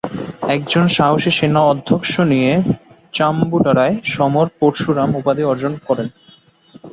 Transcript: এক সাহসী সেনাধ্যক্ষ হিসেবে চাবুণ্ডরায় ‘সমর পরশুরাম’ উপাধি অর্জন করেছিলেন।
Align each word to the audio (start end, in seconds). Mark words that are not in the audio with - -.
এক 0.53 0.61
সাহসী 0.91 1.31
সেনাধ্যক্ষ 1.37 2.13
হিসেবে 2.23 2.51
চাবুণ্ডরায় 3.13 3.95
‘সমর 4.11 4.47
পরশুরাম’ 4.59 5.09
উপাধি 5.19 5.43
অর্জন 5.43 5.73
করেছিলেন। 5.79 6.09